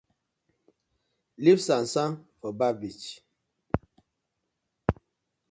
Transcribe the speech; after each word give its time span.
Leave 1.37 1.61
sand 1.61 1.85
sand 1.93 2.17
for 2.39 2.51
bar 2.51 2.73
beach. 2.73 3.21